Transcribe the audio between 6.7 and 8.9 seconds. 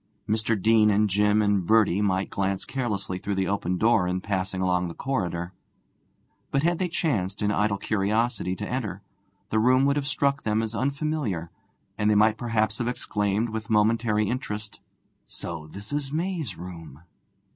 they chanced in idle curiosity to